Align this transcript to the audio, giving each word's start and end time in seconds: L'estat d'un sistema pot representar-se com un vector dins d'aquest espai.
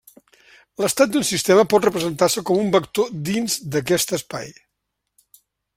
L'estat 0.83 1.11
d'un 1.15 1.27
sistema 1.31 1.65
pot 1.73 1.85
representar-se 1.89 2.45
com 2.49 2.63
un 2.63 2.73
vector 2.77 3.13
dins 3.29 3.59
d'aquest 3.77 4.15
espai. 4.19 4.53